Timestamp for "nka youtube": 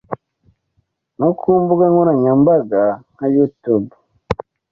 3.13-3.89